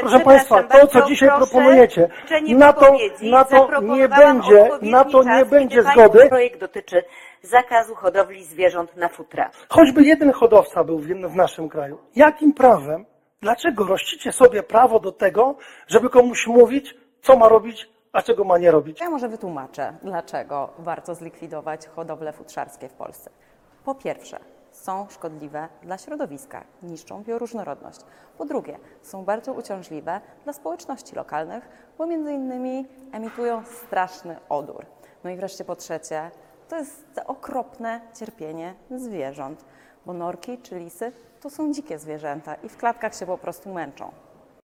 [0.00, 2.08] Proszę Państwa, to co dzisiaj proponujecie,
[2.48, 6.28] na to, na to nie będzie, na to nie będzie zgody.
[6.28, 7.04] Projekt dotyczy
[7.42, 9.50] zakazu hodowli zwierząt na futra.
[9.68, 11.98] Choćby jeden hodowca był w, w naszym kraju.
[12.16, 13.06] Jakim prawem,
[13.40, 15.56] dlaczego rościcie sobie prawo do tego,
[15.88, 19.00] żeby komuś mówić, co ma robić, a czego ma nie robić?
[19.00, 23.30] Ja może wytłumaczę, dlaczego warto zlikwidować hodowle futrzarskie w Polsce.
[23.84, 24.38] Po pierwsze,
[24.72, 28.00] są szkodliwe dla środowiska, niszczą bioróżnorodność.
[28.38, 31.68] Po drugie, są bardzo uciążliwe dla społeczności lokalnych,
[31.98, 34.86] bo między innymi emitują straszny odór.
[35.24, 36.30] No i wreszcie po trzecie,
[36.68, 39.64] to jest okropne cierpienie zwierząt,
[40.06, 44.12] bo norki czy lisy to są dzikie zwierzęta i w klatkach się po prostu męczą.